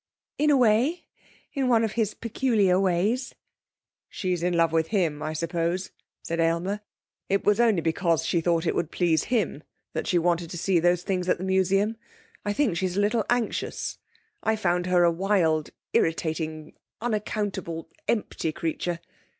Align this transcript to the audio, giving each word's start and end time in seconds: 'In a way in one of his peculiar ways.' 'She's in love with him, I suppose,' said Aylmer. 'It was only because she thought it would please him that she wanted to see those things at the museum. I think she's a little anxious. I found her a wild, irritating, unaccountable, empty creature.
'In 0.39 0.49
a 0.49 0.57
way 0.57 1.05
in 1.53 1.67
one 1.67 1.83
of 1.83 1.91
his 1.91 2.15
peculiar 2.15 2.79
ways.' 2.79 3.35
'She's 4.09 4.41
in 4.41 4.53
love 4.53 4.71
with 4.71 4.87
him, 4.87 5.21
I 5.21 5.33
suppose,' 5.33 5.91
said 6.23 6.39
Aylmer. 6.39 6.79
'It 7.29 7.45
was 7.45 7.59
only 7.59 7.81
because 7.83 8.25
she 8.25 8.41
thought 8.41 8.65
it 8.65 8.73
would 8.73 8.89
please 8.89 9.25
him 9.25 9.61
that 9.93 10.07
she 10.07 10.17
wanted 10.17 10.49
to 10.49 10.57
see 10.57 10.79
those 10.79 11.03
things 11.03 11.29
at 11.29 11.37
the 11.37 11.43
museum. 11.43 11.97
I 12.43 12.51
think 12.51 12.77
she's 12.77 12.97
a 12.97 12.99
little 12.99 13.25
anxious. 13.29 13.99
I 14.41 14.55
found 14.55 14.87
her 14.87 15.03
a 15.03 15.11
wild, 15.11 15.69
irritating, 15.93 16.73
unaccountable, 16.99 17.87
empty 18.07 18.51
creature. 18.51 19.01